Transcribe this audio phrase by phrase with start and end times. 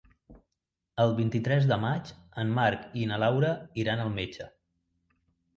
[1.03, 2.09] El vint-i-tres de maig
[2.45, 3.53] en Marc i na Laura
[3.85, 4.49] iran al metge.